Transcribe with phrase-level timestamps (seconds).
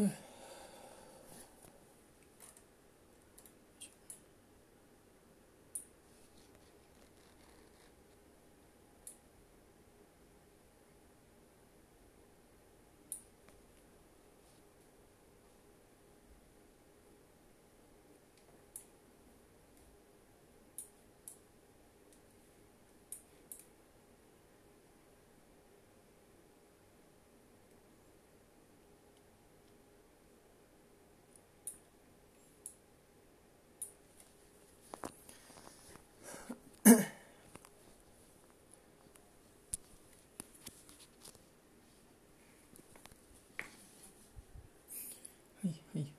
[0.00, 0.10] はい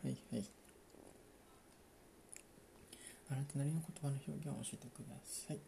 [0.04, 0.44] はいはい
[3.32, 5.60] あなたなりの言葉の表現を教えてください。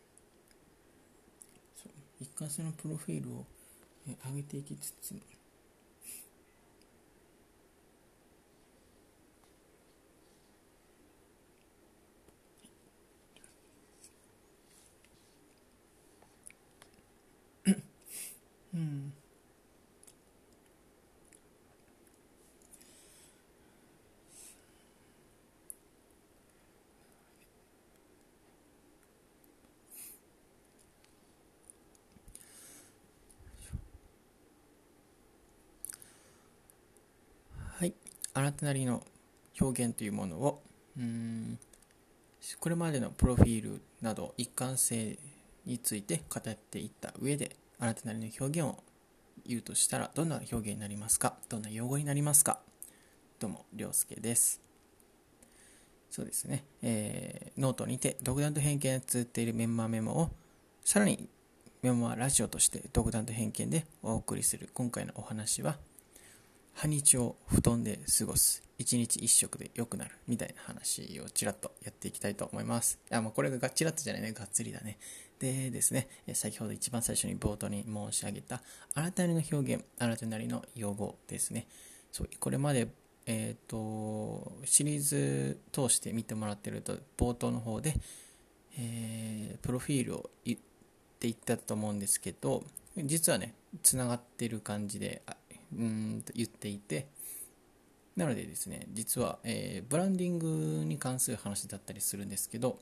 [1.75, 3.45] そう一貫性のプロフィールを
[4.25, 5.15] 上げていきつつ
[18.73, 19.13] うん
[37.79, 37.93] はい
[38.33, 39.03] あなたなりの
[39.59, 40.63] 表現というものを
[40.97, 41.57] うん
[42.59, 45.17] これまでのプロフィールなど一貫性
[45.65, 48.83] について語っていった上であなたなりの表現を
[49.45, 51.35] 言うとしたらどんな表現になりますか？
[51.49, 52.59] どんな用語になりますか？
[53.39, 54.61] どうもりょうすけです。
[56.09, 60.29] そうですね、えー、ノートにて独断と偏見を綴っているメンバーメモを
[60.83, 61.27] さらに
[61.81, 65.77] メモはラジオとして独断と偏見でお送りする今回のお話は
[66.73, 68.63] 半日を布団で過ごす。
[68.77, 72.99] 一日一食で良くなるみたいな話をちらっとやっていきたいと思います。
[73.11, 74.33] あもうこれがガチラッとじゃないね。
[74.33, 74.97] がっつりだね。
[75.39, 76.07] でですね。
[76.33, 78.61] 先ほど一番最初に冒頭に申し上げた
[78.95, 81.67] あなたなりの表現あなたなりの用語ですね。
[82.11, 82.89] そうこれまで
[83.25, 87.93] えっ、ー、とシリーズ通して見てもらってると冒頭の方で、
[88.77, 90.57] えー、プロフィールを言っ
[91.19, 92.63] ていったと思うんですけど
[92.97, 95.21] 実はねつながってる感じで
[95.77, 97.07] うんと言っていて
[98.15, 102.79] なのでですね実は、えー、ブランディングに関する話だったりするんですけど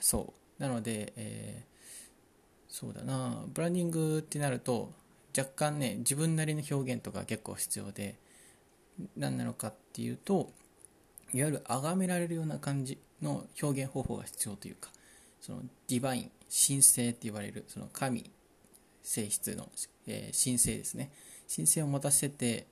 [0.00, 0.62] そう。
[0.62, 3.44] なので、えー、そうだな。
[3.48, 4.92] ブランディングってなると
[5.36, 8.16] 若干ね自分なりの表現とか結構必要で
[9.16, 10.50] 何なのかっていうと
[11.32, 14.90] いわゆる崇められるような感じの表現方法が必要というか
[15.40, 18.30] そのディバイン神聖って言われるその神
[19.02, 19.68] 性質の、
[20.06, 21.10] えー、神聖ですね。
[21.54, 22.66] 神聖を持たせて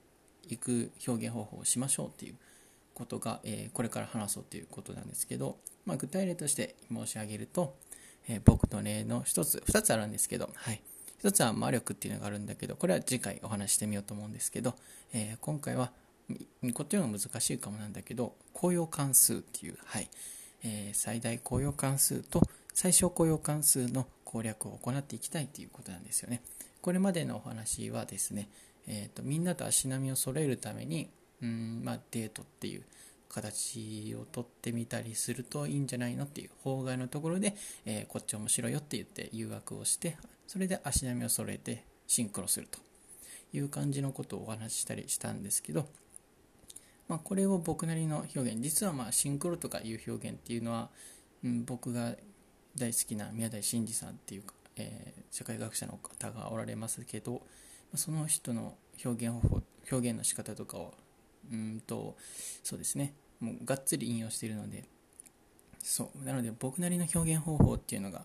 [0.49, 2.35] いく表現方法をしましょうっていう
[2.95, 7.75] ことが、えー、これから話そうということなんですけど、まあ、具体例として申し上げると、
[8.29, 10.81] えー、僕の例の1つ2つあるんですけど、はい、
[11.23, 14.75] 1つは魔力っていうのがあるんだけどこれは次回お話してみようと思うんですけど、
[15.13, 15.91] えー、今回は
[16.75, 20.09] こっちの難しいかもなんだけど高揚関数っていう、はい。
[20.63, 22.43] えー、最大高揚関数と
[22.75, 26.43] 最小高揚関数の攻略を行っていきたいということなんですよね
[26.87, 28.49] これまでのお話はですね、
[28.87, 31.11] えーと、みんなと足並みを揃えるために
[31.43, 32.85] うん、まあ、デートっていう
[33.29, 42.79] 形をとってみたりするといいんじゃないのっていう法外のところで、えー、こっち面白いよって言って誘惑をしてそれで足並みを揃えてシンクロすると
[43.53, 45.89] いう感じのことをお話ししたりしたんですけど、
[47.09, 50.89] まあ、これを僕なりの表現実はまあシンクロとかいう表現っていうのは、
[51.45, 52.15] うん、僕が
[52.77, 57.43] 大好きな宮台真司さんっていうか、えー、社会学者の方がおられますけど
[57.95, 60.95] その人の表現方法表現の仕方とかを
[61.53, 62.17] うんと
[62.63, 63.15] そうですね。
[63.39, 64.85] もうがっつり引用しているので
[65.83, 66.25] そう。
[66.25, 68.25] なので僕なりの表現方法っていうのが、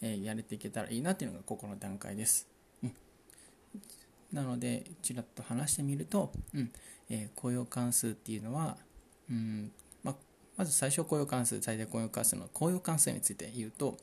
[0.00, 2.48] えー、やれていけたらいいなっていうのがここの段階です、
[2.82, 2.94] うん、
[4.32, 6.70] なのでちらっと話してみると、うん。
[7.10, 8.78] えー、雇用関数っていうのは、
[9.30, 9.70] うん。
[10.02, 10.14] ま、
[10.56, 13.98] まず最小雇用関数最大雇用関数の雇用関数について言うと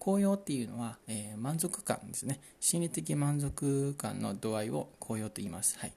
[0.00, 2.40] 高揚っていうのは、えー、満足感ですね。
[2.58, 5.78] 心理的満足感の度合いを高揚と言います。
[5.78, 5.92] はい。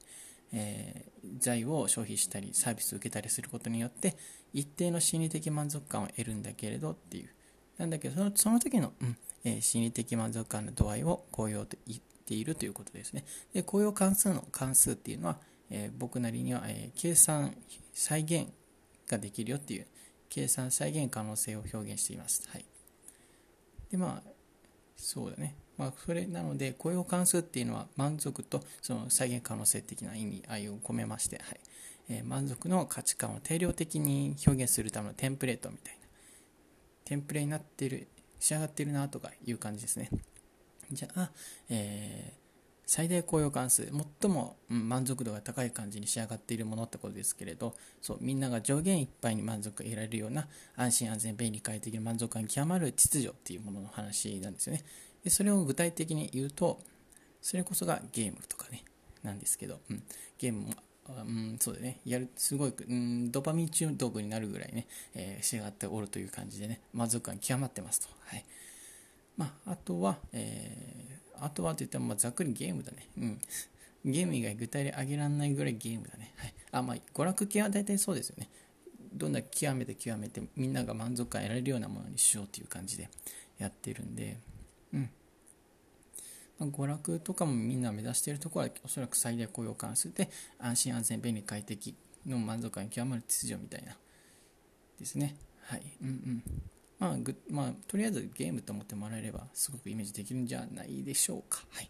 [0.52, 4.18] えー、財を消費したり、サービスを受けたりすることによって、
[4.52, 7.30] 一定の心理的満足感を得るんだけれどっていう。
[7.78, 13.24] なんだけど、そのその時の、うんえー、心理的満足感の度合いを高揚と言っているということですね。
[13.54, 15.40] で、高揚関数の関数っていうのは、
[15.70, 17.56] えー、僕なりには、えー、計算、
[17.94, 18.48] 再現
[19.08, 19.88] ができるよっていう、
[20.28, 22.44] 計算再現可能性を表現しています。
[22.50, 22.66] はい。
[23.94, 24.30] でまあ
[24.96, 25.56] そうだね。
[25.78, 31.60] まあそれなので雇用関数っていうのは満足とその再現可能性的な意味合いを込めまして、はい。
[32.10, 36.08] えー、満足の価値観を定量的に表現するためのテンプレートみたいな。
[37.06, 38.08] テンプレになってる
[38.40, 40.10] 仕上がってるなとかいう感じですね。
[40.92, 41.32] じゃあ、
[41.70, 42.43] えー、
[42.86, 43.90] 最大雇用関数
[44.22, 54.84] 最も満足度が高い感じに仕上がっているものってことですけれどそうみんなが上限いっぱいに満足が得られるような安心安全便利快適な満足感極まる秩序っていうものの話なんですよね
[55.24, 56.80] でそれを具体的に言うと
[57.42, 58.84] それこそがゲームとかね
[59.24, 60.04] なんですけど、うん、
[60.38, 60.74] ゲームも
[61.10, 62.00] うん、そうだね。
[62.06, 68.08] やる、すごい、うん、ドパミン中毒になるぐらいね、えー、仕上がっておるという感じでね、満足感極まってますと。
[68.26, 68.46] はい。
[69.36, 73.10] まあ、あとは、えー、あとはと言っても、まあ、ざっくりゲームだね。
[73.18, 73.42] うん。
[74.06, 76.34] ゲーム以外具体で挙げられないぐらいゲームだね。
[76.38, 76.54] はい。
[76.72, 78.50] あ、まあ、娯楽系は大体そうですよね。
[79.14, 83.10] どんな極めて極めて、みんなが満足感得られるようなものにしようという感じで
[83.60, 84.38] やってるんで、
[84.94, 85.10] うん。
[86.60, 90.30] まあ、娯楽とかもみんな目指しているところはおそらく最大雇用関数で
[90.60, 91.96] 安心安全便利快適
[92.26, 93.98] の満足感極まる秩序みたいな
[95.00, 96.44] ですねはいうんうん
[97.04, 101.66] まあ、ぐまあ、とりあえずゲームと思ってもらえればすごくイメージできるんじゃないでしょうか。
[101.72, 101.90] はい、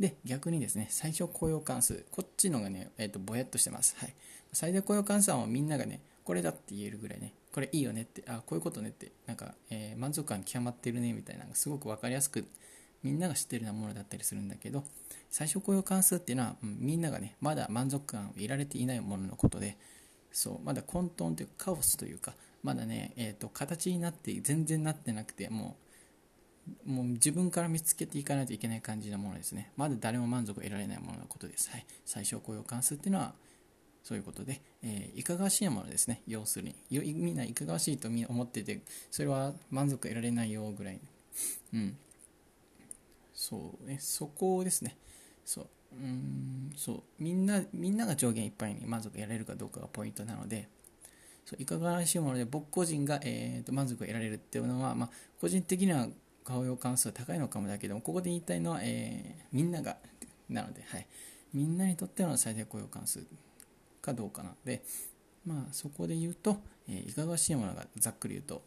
[0.00, 3.94] で、逆にですね、最小雇用関数、こっちのがね、えーと、ぼやっとしてます。
[3.98, 4.14] はい、
[4.54, 12.46] 最大雇用関数はみんながね、これだって言えるぐらいね、これいいよねって、あ、こういうことねって、なんか、えー、満足感極まってるねみたいなのがすごく分かりやすく、
[13.02, 14.82] みんなが知ってるようなものだったりするんだけど、
[15.28, 19.76] 最小雇用関数っていうのは、うん、みんながね、まだ満足感を得られていないもののことで、
[20.32, 25.88] そう、まだ混沌というかカオスというか、まだね、えーと、形になって全然なってなくてもう
[26.84, 29.72] もう自分から見つけていかないといけない感じのものですね。
[29.76, 33.34] まだ誰も満足を得られないもののことです、はい、最小雇用関数っていうのは
[34.02, 36.22] そういうことで、えー、いかがわしいものですね。
[36.26, 36.74] 要するに。
[36.90, 41.00] みんないかがわしいと思っててそれは満足得られないよぐらい。
[41.74, 41.96] うん。
[43.34, 43.98] そうね。
[44.00, 44.96] そこですね。
[45.44, 45.66] そう。
[45.94, 46.72] うん。
[46.76, 47.02] そう。
[47.18, 50.68] みんなみんなが上限いっぱいに満足得られるかどうかがポイントなので
[51.48, 55.10] そういかがわしいもので僕個人が、えーと、満足を得られるっていうのは、まあ、
[55.40, 56.06] 個人的には
[56.44, 59.96] 顔用関数は高いのかもだけどもここで言いたいのは、えー、みんなが
[60.50, 61.06] なので、はい、
[61.54, 63.20] みんなにとっての最大雇用関数
[64.02, 64.82] かどうかなので、
[65.46, 68.60] まあ、そこで言うと、えー、いかがわしいものがざっくり言うと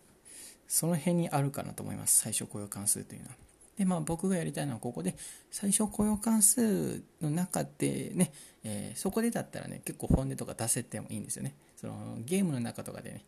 [0.67, 2.21] その辺にあるかなと思います。
[2.21, 3.35] 最小雇用関数というのは。
[3.77, 5.15] でまあ、僕がやりたいのはここで
[5.49, 8.31] 最小雇用関数の中でね、
[8.63, 11.53] えー、そこでだったらね結構本音とか出せてもいいんですよね。
[11.81, 13.25] そのゲームの中とかでね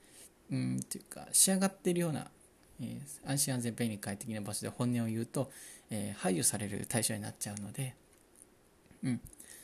[0.51, 2.27] うんというか仕上がってるような、
[2.79, 5.51] えー、安心安全便利快適な場所で本音を言うと、
[5.89, 7.95] えー、排除される対象になっちゃうので、
[9.03, 9.21] うん、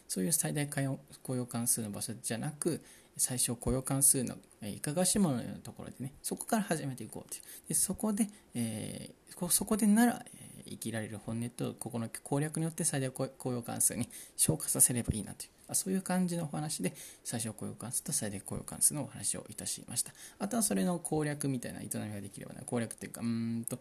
[0.08, 2.82] そういう最大雇用関数の場所じゃなく
[3.16, 7.42] 最小雇用関数のいかがしもののところでねそこから始めていこうという。
[7.68, 10.26] でそこで、えー、そこでなら、
[10.70, 14.08] 生きられる本音とここの攻略によって最大雇用関数に
[14.38, 16.94] 消化させればいいなというそういう感じのお話で
[17.24, 23.80] 最小雇用関数と最大雇用関数のお話をいたしましたあとはそれの攻略みたいな営みができればね攻略っていうかうんと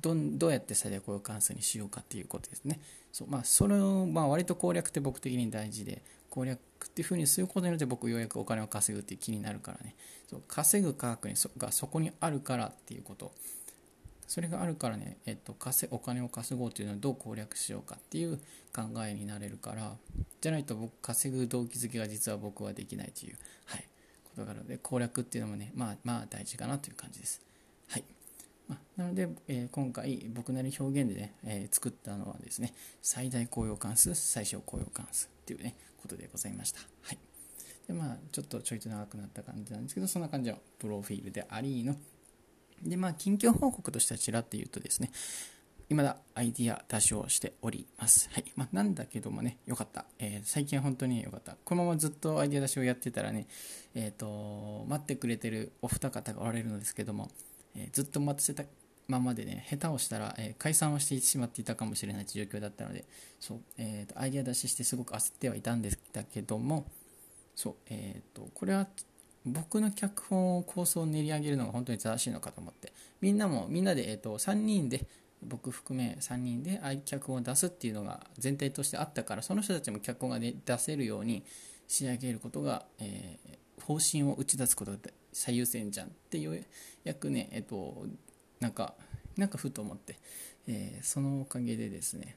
[0.00, 2.80] どどうやって最大雇用関数にしようかっていうことですね。
[3.12, 9.94] そうまあそれを、まあ、割と攻略って僕的に大事で攻略っていうふうにすることによって僕ようやくお金を稼ぐっていう気になるからね。
[10.28, 13.32] そう稼ぐ科学にそがそこにあるからっていうこと。
[14.32, 18.38] それがあるからね、えっと、稼お金を稼ごうというのはどう攻略しようかっていう
[18.74, 19.92] 考えになれるから
[20.40, 23.84] じゃないと僕稼ぐ動機づけが実は僕はできないという、はい、
[24.24, 27.42] ことがあるので攻略っていうのもねまあまあ大事かなという感じです。
[27.88, 28.04] はい
[28.68, 36.80] ま、なので、えー、今回僕なり表現でね、えー、作ったのはですね最大雇用関数最小雇用関数っていうねことでございました。
[37.02, 37.18] はい
[37.86, 41.96] でまあ、ちょっとちょいと長くなった感じなんですけどそんな感じのプロフィールでありの
[42.82, 45.10] で、まあ、近況報告としてはちらっと言うとですね、
[45.92, 48.28] 未だアイディア出しをしております。
[48.32, 48.44] はい。
[48.56, 50.06] まあ、なんだけどもね、よかった。
[50.18, 51.56] えー、最近本当によかった。
[51.64, 53.46] このままずっとアイディア出しをやってたらね、
[53.94, 57.30] えっ、ー、と、待ってくれてるお二方がおられるのですけども、
[57.74, 58.64] えー、ずっと待たせた
[59.08, 63.04] ままでね、下手をしたら、え解散をしてしまっていたかもしれない状況だったので、
[63.40, 66.86] そう、えっ、と、アイディア出ししてすごく焦ってはいたんですだけども、
[67.54, 68.86] そう、えっ、と、これは
[69.44, 75.06] 僕の脚本を構想を練り上げるのが本当に正しいのかと思ってみんなもみんなで、えーと、3人で
[75.42, 81.44] 僕含め3人で脚本を出すっていうのが前提としてあったからその人たちも脚本が、ね、出せるように
[81.88, 84.98] 仕上げることが、えー、方針を打ち出すことが
[85.32, 86.64] 最優先じゃんっていう
[87.02, 88.06] 役ねえっ、ー、と
[88.60, 88.94] なんか
[89.36, 90.16] なんかふと思って、
[90.68, 92.34] えー、そのおかげでですね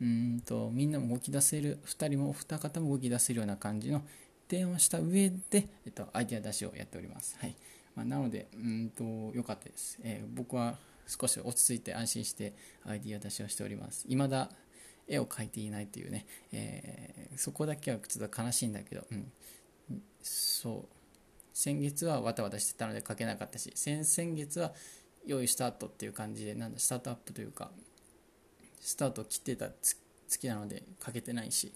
[0.00, 4.02] うんとみんなも動き出せる2人も2方も動き出せるような感じの
[4.48, 7.36] 提案をした上で、えっと、アイデア出しをやっております。
[7.40, 7.54] はい。
[7.94, 10.76] まあ、なので、うんと、良かったです、えー、僕は
[11.06, 14.06] 少し落ち着いて安心してアイデア出しをしております。
[14.08, 14.50] 未だ
[15.06, 19.32] 絵を描いていないというね、えー、そこだけはちょっと悲しいんだけど、うん、
[20.22, 20.98] そう。
[21.52, 24.72] 先月はわたわたしてたので書けなかったし先々月は
[25.26, 27.72] 用意スタートっていう感じでなんだスタートアップというか
[28.80, 29.68] スタート切ってた
[30.28, 31.72] 月なので書けてないし。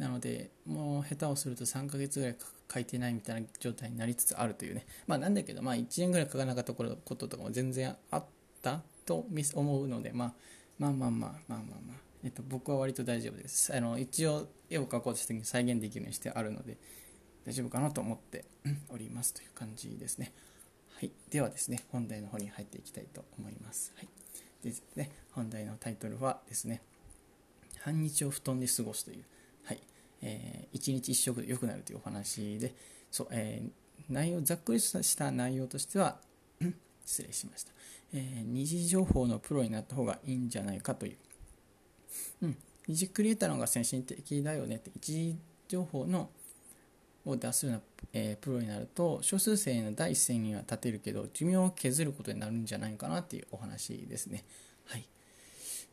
[0.00, 2.36] なのでもう下手をすると3ヶ月ぐらい
[2.72, 4.86] 書いてないみたいな状態になりつつあるというね。
[5.06, 8.24] まあなんだけどまあ1年ぐらい書かなかったこととかも全然あっ
[8.62, 10.34] たと思うので、まあ、
[10.78, 13.76] まあまあまあまあまあまあ、えっと、僕は割と大丈夫です。
[13.76, 16.78] あの一応絵を描こうとした時に再現できるようにしてあるので
[17.44, 18.46] 大丈夫かなと思って
[18.88, 20.32] おりますという感じですね。
[20.94, 21.12] はい。
[21.28, 23.92] ではですね本題の方に入っていきたいと思います。
[23.96, 24.08] はい。
[24.64, 25.10] でね。
[25.32, 26.82] 本題のタイトルはですね
[27.82, 29.24] 半日を布団で過ごすという。
[29.64, 29.80] はい。
[30.22, 32.74] えー、1日1食で良くなるというお話で
[33.10, 36.16] そう、えー、内容ざっくりした内容としては
[37.04, 37.72] 失礼しました、
[38.14, 41.16] えー、二次情報のプロになった方がいいんじゃないかという、
[42.42, 46.30] うん、二次クリエイターの方が先進的だよねって一次情報の
[47.26, 47.80] を出すような、
[48.12, 54.44] えー、プロになると少数生の第一線には立てるけど寿命を削ることになるんじゃないかなっていうお話ですね。
[54.86, 55.06] はい。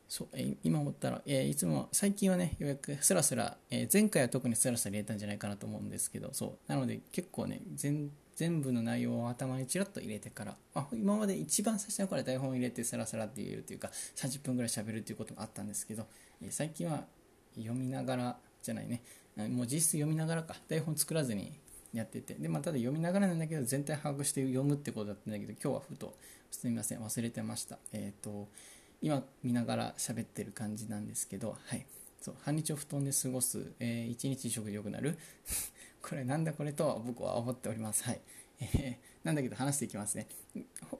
[0.07, 6.71] そうえ今思ったら、えー、いつも最近はねようやくスラスラ、えー、前回は特にスラスラ入れたんじゃないかなと思うんですけどそう。
[6.71, 16.05] なので結構ね全全部の内容を頭にちらっと入れてからあ今まで一番最初の頃は台本を入れてスラスラって言えるというか30分ぐらい喋るということもあったんですけど、
[16.41, 17.03] えー、最近は
[17.55, 19.01] 読みながらじゃないね。
[19.37, 20.55] もう実質読みながらか。
[20.67, 21.59] 台本作らずに
[21.93, 22.33] やってて。
[22.33, 26.15] で、まあ、ただ読みながらなんだけど全体把握して読むってことだったんだけど今日はふと
[26.49, 27.77] すみません忘れてました。
[27.93, 28.47] えっ、ー、と
[29.01, 31.85] 今見ながら喋ってる感じなんですけど、はい。
[32.21, 35.17] そう、半日を布団で過ごす、えー、一日食良くなる。
[36.01, 38.03] これなんだこれとは僕は思っております。
[38.03, 38.21] はい。
[38.59, 40.27] えー、なんだけど話していきますね。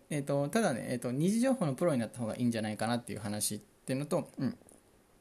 [0.09, 4.57] えっ、ー、と、ただね、えっ、ー、と、二次情報のプロになった方がいいんじゃないかなっていう話っていうのと、うん。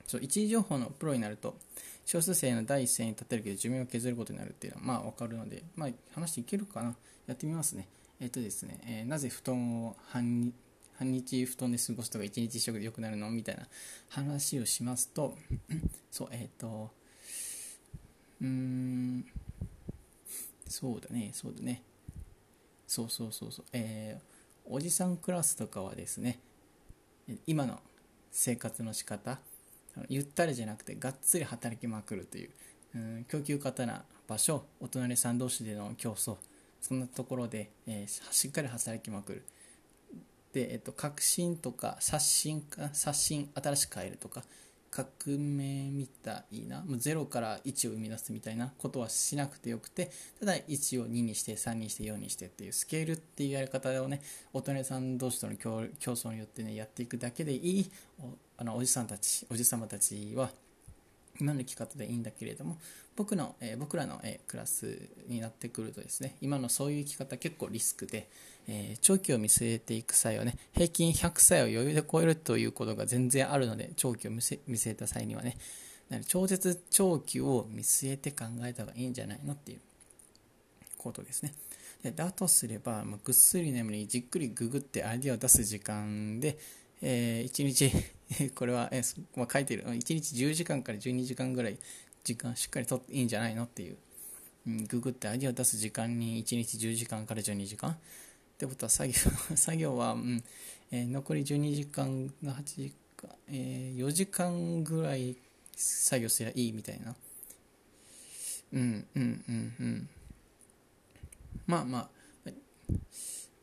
[0.07, 1.59] そう、一次情報のプロになると、
[2.05, 6.97] 少数生の第一線に立てるけど寿命を削ることになるっていうのは、まあわかるので、まあ話していけるかな。
[7.27, 7.89] やってみますね。
[8.21, 10.53] えっ、とですね、えなぜ布団を半
[10.99, 13.67] 半日布団で過ごすとか一日一食で良くなるのみたいな
[14.09, 15.37] 話をしますと
[16.11, 16.91] そうえっ、ー、と
[18.41, 19.25] うーん
[20.69, 21.83] そうだねそうだね。
[22.87, 24.23] そうそうそうそうえー、
[24.65, 26.39] おじさんクラスとかはですね
[27.47, 27.81] 今の
[28.31, 29.39] 生活の仕方
[30.09, 32.51] ゆったりじゃなくてがっつり働きまくるという
[32.95, 36.37] うん供給過多な場所お隣さん同士での競争
[36.81, 39.45] そんなところで、えー、しっかり働きまくる。
[40.57, 44.43] で、えっと、革新とか刷新か刷新新しく変えるとか
[44.91, 50.11] 革命みたいなもう0から1を生み出すみたいなことはしなくてよくて
[50.41, 54.23] ただ1を2にして3にして4にしてっていうスケールっていうやり方をね
[54.55, 57.91] 大人さん同士との競争によってねやっていくだけでいい。
[58.19, 60.49] おあのおじさんたちおじさまたちは
[61.41, 62.79] 今の生き方でいいんだけれども
[63.17, 68.29] 僕の、えー、僕らの、えー、クラスになってくるとですね今のそういう生き方結構リスクで
[68.69, 75.57] えー、長期を見据えていく際はね、平均100歳を余裕で超えるということが全然あるので、長期を見据えた際にはね、
[76.27, 79.81] 超絶長期を見据えて考えた方がいいんじゃないのっていう
[80.99, 81.55] ことですね。
[82.03, 86.59] でだとすれば、まあ、ぐっすり眠り、じっくりググってアイデアを出す時間で、
[87.03, 87.93] えー、1日、
[88.55, 89.03] これは、え
[89.37, 91.79] まあ、書いてる、1日10時間から12時間ぐらい
[92.25, 93.97] 時間しっかりとっていいんじゃないのっていう、
[94.67, 97.97] うん、ググってアイデアを出す時間に1日10時間から12時間、っ
[98.59, 99.15] てことは作業
[99.55, 100.43] 作業は、うん
[100.91, 105.37] えー、残り12時間が8時間、えー、4時間ぐらい
[105.77, 107.15] 作業すればいいみたいな。
[108.73, 110.09] うんうんうんうん。
[111.67, 112.17] まあまあ。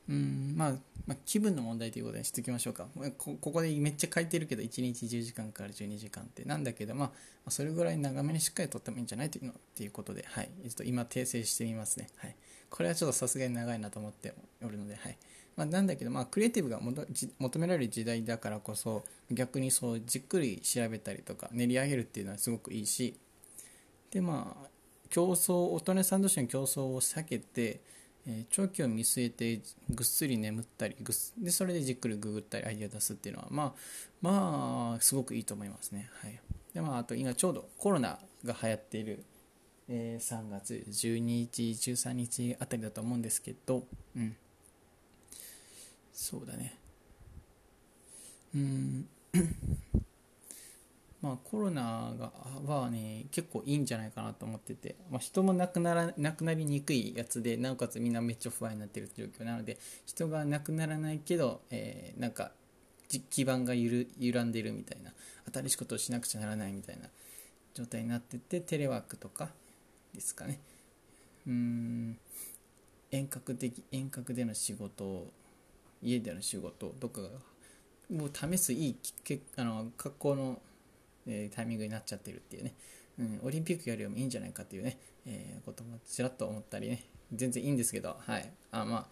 [0.09, 0.71] うんまあ、
[1.07, 2.87] まあ、気分の問題ということにしておきましょうか。
[3.17, 6.43] ここでめっちゃ書いてるけど1日10時間から12時間って。
[6.43, 7.11] なんだけど、ま
[7.45, 12.35] あ、それぐらい長めにしっかりとってもいいんじゃないというのっていうことで、はい、ちょっと今訂正してみますね、はい、
[12.69, 14.33] これはちょっとさすがに長いなと思って
[14.63, 15.17] おるので、はい。
[15.55, 16.79] まあ、なんだけど、まあ、クリエイティブが
[17.39, 23.15] 求められる時代だからこそ逆にそうじっくり調べたりとか練り上げるっていうのはすごくいいし。
[24.11, 24.67] でまあ
[25.09, 27.81] 競争大人さん同士の競争を避けて
[28.27, 33.73] え、長期を見据えてぐっすり眠ったりぐでそれでじっくりググったりアイデア出すっていうのはまあ
[34.21, 36.09] まあすごくいいと思いますね。
[36.21, 36.39] はい、
[36.73, 39.23] でまあ、あと今ちょうどコロナが流行っている、
[39.89, 43.83] えー、3月12日13日あたりだと思うんですけど、
[44.15, 44.35] うん、
[46.13, 46.77] そうだね。
[48.55, 49.07] うん。
[51.23, 52.33] まあ、コロナが
[52.65, 62.51] はね結構いいんじゃないかなと思ってて、まあ、人も亡くなら亡くなりにくいやつでなおかつみんなめっちゃ不安になってる状況なので人が亡くならないけど、えー、なんか
[63.29, 65.13] 基盤がゆる揺らんでるみたいな
[65.53, 67.07] 新しいことをしなくちゃならないみたいな
[67.73, 69.49] 状態になっててテレワークとか
[70.13, 70.59] ですかね。
[71.47, 72.17] うん
[73.11, 75.27] 遠隔的遠隔での仕事
[76.01, 77.21] 家での仕事とか
[78.11, 80.61] を試すいいけあの格好の、
[81.27, 82.73] えー、タイミングになっちゃってるっていうね、
[83.19, 88.49] うん、オリンピックよりもいいんじゃないかっていうね、えー、こともちらっと思ったりね全然いいんですけど、はい。
[88.71, 89.07] あま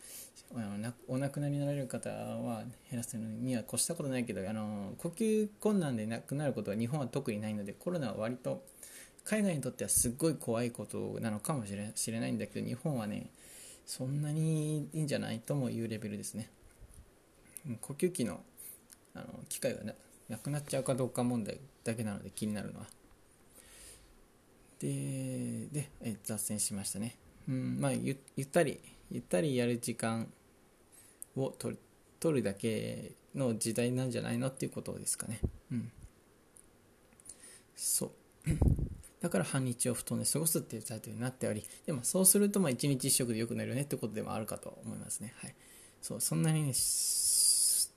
[0.55, 8.63] あ、お亡くなりになられる方は減らすのには越したことないけど、あの呼吸困難で亡くなることは日本は特にないので、コロナは割と
[9.23, 13.27] 海外にとってはすっごい怖いことなのかもしれ知れないんだけど、日本はね、
[13.85, 16.49] そんなにいいんじゃないともいうレベルですね。
[17.81, 18.41] 呼吸器の
[19.13, 19.93] あの機械がな
[20.31, 22.87] なくなっちゃうかどうか問題だけなので気になるのは。
[24.79, 27.17] で、でえ脱線しましたね。
[27.47, 30.31] うんまあ、ゆったりゆったりやる時間
[31.35, 31.77] を取
[32.19, 35.39] 取るだけの時代なんじゃないのっていうことですかね。
[35.71, 35.91] うん。
[37.75, 38.11] そう。
[39.21, 45.33] だから半日を布団で過ごすっていうタイトルになっており、でもそうするとまあ一日一食で良くなるよねってことでもあるかと思いますね。
[45.37, 45.55] はい。
[46.01, 46.73] そう、そんなにね、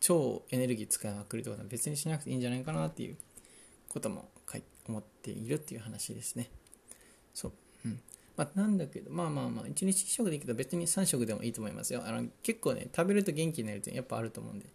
[0.05, 3.17] 超エネルギー使いまくるとは別にしなくていいんじゃないかなっていう
[3.89, 4.29] ことも
[4.87, 6.51] 思っているっていう話ですね。
[7.33, 7.53] そう。
[7.87, 8.01] うん。
[8.37, 12.03] まあ、なんだけど、まあまあまあ、1日1食でいいけど、別に3食でもいいと思いますよ。
[12.05, 14.67] あの結構ね、食べると元気になるってやっぱあると思うんで、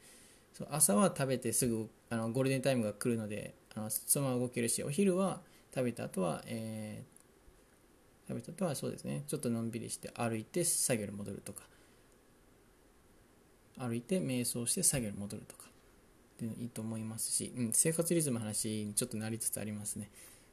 [0.52, 5.42] そう朝は食べてすぐあのゴールデンタイムが来るので、あのそのまま動けるし、お昼は
[5.76, 11.69] 食べた後は、えー、食べた後はそうですね、ちょっとのんびりして歩いて作業に戻るとか、
[13.80, 15.64] 歩いて瞑想して作業に戻るとか、
[16.40, 20.10] でいいと思いますし、うん、生活リズムの話にちょっとなりつつありますね。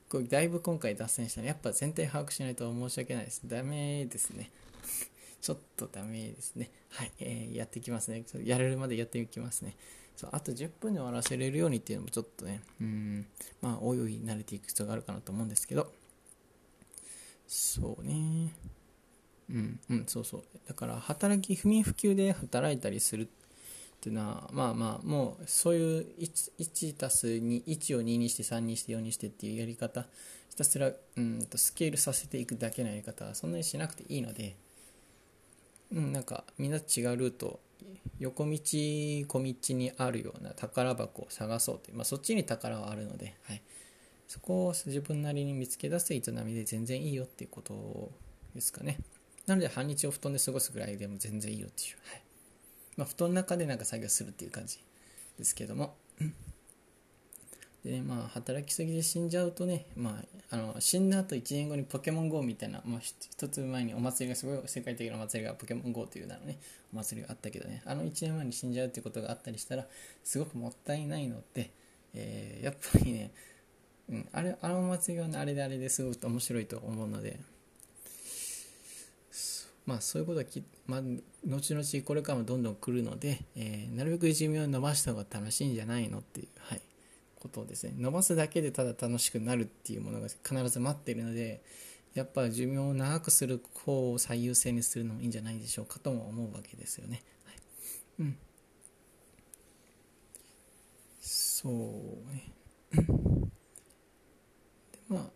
[0.09, 3.43] これだいぶ今回脱線したのやっぱ全体把握しないと申し訳ないです。
[3.45, 4.51] ダメですね。
[5.43, 6.71] ちょっとダメですね。
[6.91, 8.25] はい、えー、やっていきますね。
[8.45, 9.77] やれるまでやっていきますね。
[10.17, 13.27] そうあと10分で終わらせれるようにっていうのもちょっとね、うん、
[13.61, 15.93] まあ、おいおい慣れていく必要があるかなと思うんですけど、
[17.47, 18.55] そうね。
[19.51, 20.43] うん、うん、そうそう。
[20.67, 23.29] だから、働き、不眠不休で働いたりする
[23.97, 30.07] っていうのはまあまあもうそういう 1, 1たす2 1を2にして3にして4にしてっていうやり方
[30.51, 34.55] ひたすらうんとスケールさせていくだけのやり方はそんなにしなくていいので、
[35.93, 37.59] うん、なんかみんな違うルート
[38.19, 43.63] 横道小道にあるような宝箱を探そうという、まあ、そっちに宝はあるので、はい、
[44.29, 48.11] そこを自分なりに見つけ出す営みで全然いいよっていうこと
[48.55, 48.99] ですかね
[49.47, 52.23] なので半日を布団で過ごすぐらいでも全然いいよっていう、はい。
[52.97, 54.79] まあ、布団の中でなんか作業するっていう感じ
[55.39, 55.95] ですけども。
[57.85, 66.59] でね、まあ、働きすぎで死んじゃうとね、まあ、あの死んだ後1年後にポケモン GO みたいな、まあ、一つ前にお祭りがすごい世界的なお祭りがポケモン GO という名のね、
[66.93, 69.87] お祭りがあったけどね、あの1年前に死んじゃうっていうことがあったりしたら、
[70.25, 71.71] すごくもったいないので、
[72.13, 73.31] えー、やっぱりね、
[74.09, 77.39] うん、あれあのお祭りは、ね、あれであれですごく面白いと思うので、
[79.87, 81.01] まあ、そういうことはき、まあ、
[81.47, 86.83] 後々これからもどんどん来るので、えー、なるべく寿命を伸ばした方が楽しいんじゃないのっていう、はい、
[87.39, 91.63] ことをですね伸ばすだけでただ楽しくなるっていうものが必ず待っているので
[92.15, 97.23] やっぱ寿命を長くする方を最優先にするのもいいんじゃないでしょうかとも思うわけですよね。
[97.45, 97.57] はい、
[98.21, 98.37] うん
[101.21, 101.73] そう
[102.33, 102.53] ね。
[102.93, 103.03] で
[105.09, 105.31] まあっ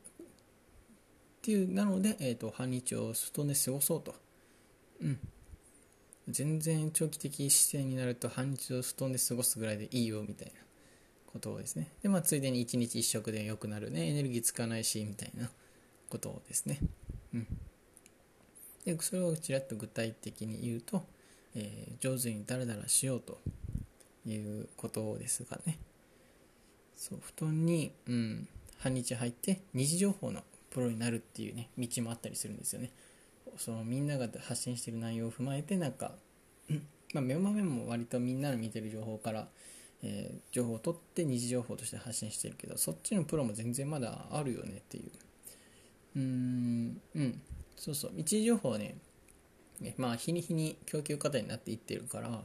[1.43, 4.15] ていうなので、えーと、と半日を外で過ごそうと。
[6.29, 10.53] 全然長期的視点になると半日を布団で過ごすぐらいでいいよみたいな
[11.33, 11.89] ことをですね。
[12.03, 14.09] でまあついでに1日1食で良くなるね。
[14.09, 15.51] エネルギー使わないしみたいな
[16.09, 16.79] ことをですね。
[17.35, 17.47] うん。
[18.85, 21.05] でそれをちらっと具体的に言うと、
[21.55, 23.39] えー、上手にダラダラしようと
[24.27, 25.79] いうことですがね。
[26.97, 32.91] そう布団に、うん、半日入って二次情報のプロになるっていうね道もあったりするんですよね。
[33.61, 36.13] そのみんなが発信してる内容を踏まえてなんか、
[37.13, 39.49] まあ、メモメモも割とみんなの見てる情報から、
[40.03, 45.11] えー、情報を取って二次情報として発信してるけどそっちのプロも全然まだあるよねっていう。
[46.17, 47.43] うんうん。
[47.77, 48.13] そうそう。
[48.17, 48.97] 一次情報はね
[49.99, 52.41] まあ日に日に供給過多になっていってるから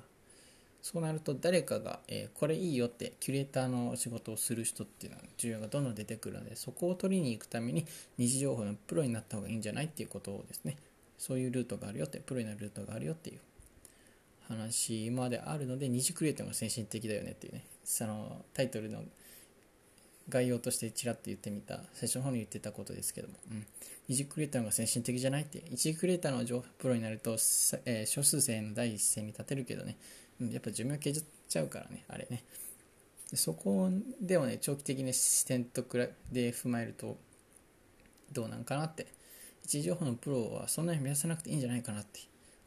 [0.82, 7.86] そうなると誰かが、えー、これいいよってキュレーターの仕事をする人っていうのは需要がどんどん出てくるのでそこを取りに行くために
[8.18, 10.78] 二次情報のプロになった方がいいんじゃないっていうことをですね。
[11.18, 13.40] そういうルートがあるよってプロになるルートがあるよっていう
[14.48, 17.66] 話まであるので二次クリエイトが先進的だよねっていうね。
[17.84, 19.04] そのタイトルの
[20.30, 23.66] 概要としてちらっと言ってみた最初の方に言ってたことですけども、うん、
[24.08, 27.32] 二次クリエイターの方が先進的じゃないって一次クリエイターのプロになると、
[27.86, 29.98] えー、少数生の第一線に立てるけどね、
[30.42, 32.44] うん、やっぱ寿命削っちゃうからねあれね。
[33.34, 33.90] そこ
[34.22, 37.18] でもね長期的な視点とくらで踏まえると
[38.32, 39.08] どうなんかなって。
[39.66, 42.20] 位置情報のプロはそんなに目指さなくていいんじゃないかなって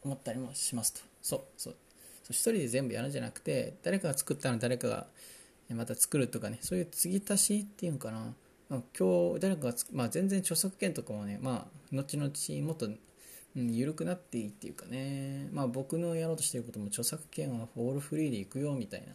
[0.03, 1.01] 思ったりもしますと。
[1.21, 1.75] そうそう。
[2.23, 5.07] そう一人で全部やるんじゃなくて誰かが作ったの誰かが
[5.69, 8.33] また作るとかねそういう継ぎ足しっていうのかな。
[8.69, 12.31] 今日誰かがまあ、全然著作権とかもね、まあ、後々
[12.67, 19.07] もっと、うん、緩くなっていいっていうかね、まあ、僕のやろうとしてることも著作権はオールフリーでいくよみたいな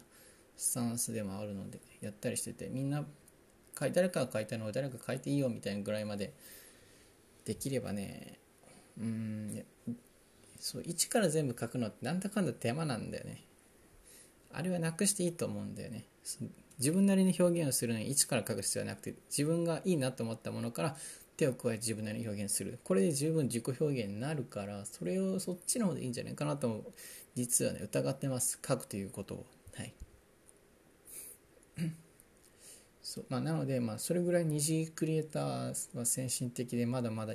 [0.56, 3.04] スタンスでもあるのでやったりしててみんな
[3.92, 6.32] 誰かが書いたのを誰か書いていいよみたいなぐらいまで
[7.44, 8.38] できればね
[8.98, 9.64] うん
[10.58, 13.44] そう一から全部書くのってなんだかんだ手間なんだよね。
[14.50, 16.06] あれはなくしていいと思うんだよね。
[16.78, 20.96] 自分なりに表現をするのに一から書く必要はなくて自分がいいなと思ったものから
[21.36, 22.78] 手を加えて自分なりに表現する。
[22.84, 26.82] これで十分自己表現になるからそれをそっちの方でいいんじゃないかなと
[27.34, 28.58] 実はね疑ってます。
[28.66, 29.46] 書くということを。
[29.74, 29.92] はい。
[33.14, 33.26] そう。
[33.28, 37.34] まあ、なので、まあ、それぐらい二次クリエイターは先進的でまだまだ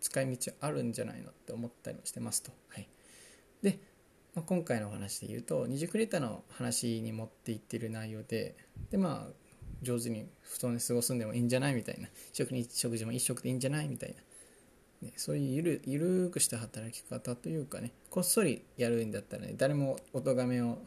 [0.00, 2.50] 使い道あるんじゃないのって思ったりもしてますと。
[2.68, 2.88] はい、
[3.62, 3.78] で、
[4.34, 8.56] まあ、今回のお話で言うと二次クリエイターの話に持っていってる内容で
[8.90, 9.32] で、まあ、
[9.82, 12.08] 上手に布団で過ごすんでもいいんじゃないみたいな。
[12.32, 14.14] 食に食事も一食でいいんじゃないみたい
[15.02, 20.78] な、ね、そういうゆるゆるくした働き方というかねこっそりやるんだったらね誰もお咎めを、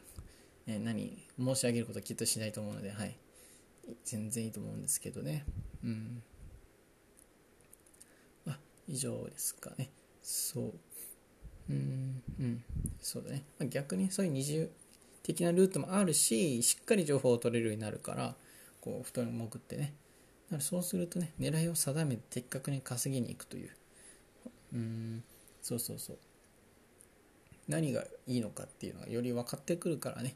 [0.65, 3.15] えー、何申し上げることきっとしないと思うので、はい、
[4.03, 5.45] 全然いいと思うんですけどね。
[5.83, 6.23] うん。
[8.47, 9.89] あ、以上ですかね。
[10.21, 10.73] そう。
[11.69, 12.63] うん、うん、
[12.99, 13.43] そうだね。
[13.59, 14.69] まあ、逆にそういう二重
[15.23, 18.35] 的なルートもあるし、しっかり情報を取れるようになるから、
[18.81, 19.93] こう、布団に潜ってね。
[20.47, 23.69] だからそうするとね、狙いを定めて的確に稼ぎに行くという。
[24.73, 25.23] うん、
[25.61, 26.17] そうそうそう。
[27.67, 30.35] 何がいいのかっていうのがより分かってくるからね。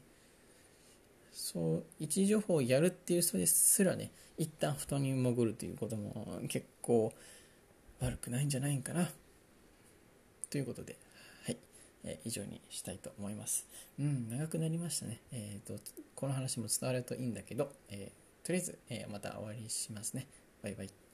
[1.36, 7.12] そう位置情報をやるっていう人ですらね一旦布団に潜るということも結構
[8.00, 9.08] 悪くないんじゃないかな。
[10.48, 10.96] ということで
[11.44, 11.58] はい、
[12.04, 13.66] えー、以上にしたいと思います。
[13.98, 15.20] うん長くなりましたね。
[15.30, 15.82] えっ、ー、と
[16.14, 20.26] この話も伝わるといいんだけど、えー、とりあえず、えまた終わりしますね。
[20.62, 21.05] バイバイ。